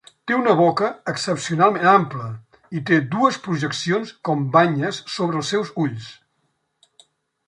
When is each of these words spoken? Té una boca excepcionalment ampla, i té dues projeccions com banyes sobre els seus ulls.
Té 0.29 0.35
una 0.35 0.53
boca 0.59 0.87
excepcionalment 1.11 1.89
ampla, 1.91 2.29
i 2.79 2.81
té 2.91 2.97
dues 3.15 3.37
projeccions 3.49 4.15
com 4.31 4.41
banyes 4.57 5.03
sobre 5.17 5.39
els 5.43 5.53
seus 5.55 5.71
ulls. 5.85 6.09